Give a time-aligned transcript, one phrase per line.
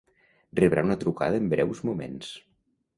[0.59, 2.37] Rebrà una trucada en breus moments.